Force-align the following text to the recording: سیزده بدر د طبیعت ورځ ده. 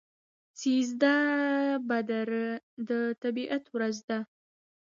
سیزده 0.59 1.15
بدر 1.89 2.29
د 2.89 2.91
طبیعت 3.23 3.63
ورځ 3.75 3.97
ده. 4.09 4.19